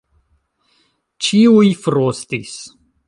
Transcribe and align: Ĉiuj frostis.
Ĉiuj 1.27 1.69
frostis. 1.83 2.57